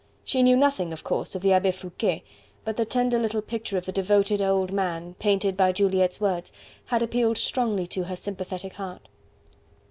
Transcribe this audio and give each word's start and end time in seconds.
She 0.23 0.41
knew 0.41 0.55
nothing, 0.55 0.91
of 0.93 1.03
course, 1.03 1.35
of 1.35 1.43
the 1.43 1.53
Abbe 1.53 1.69
Foucquet, 1.69 2.23
but 2.65 2.75
the 2.75 2.85
tender 2.85 3.19
little 3.19 3.39
picture 3.43 3.77
of 3.77 3.85
the 3.85 3.91
devoted 3.91 4.41
old 4.41 4.71
man, 4.73 5.13
painted 5.19 5.55
by 5.55 5.71
Juliette's 5.71 6.19
words, 6.19 6.51
had 6.85 7.03
appealed 7.03 7.37
strongly 7.37 7.85
to 7.85 8.05
her 8.05 8.15
sympathetic 8.15 8.73
heart. 8.73 9.07